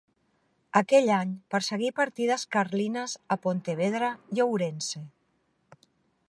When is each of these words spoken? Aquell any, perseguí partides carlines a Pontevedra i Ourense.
Aquell 0.79 1.11
any, 1.17 1.33
perseguí 1.55 1.91
partides 1.99 2.45
carlines 2.57 3.15
a 3.37 3.39
Pontevedra 3.45 4.11
i 4.39 4.43
Ourense. 4.49 5.05